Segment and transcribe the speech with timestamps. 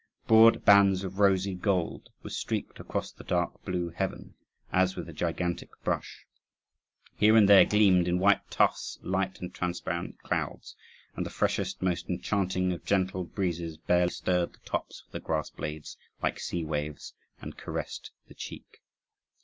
[0.25, 4.33] Broad bands of rosy gold were streaked across the dark blue heaven,
[4.73, 6.25] as with a gigantic brush;
[7.15, 10.75] here and there gleamed, in white tufts, light and transparent clouds:
[11.15, 15.51] and the freshest, most enchanting of gentle breezes barely stirred the tops of the grass
[15.51, 18.81] blades, like sea waves, and caressed the cheek.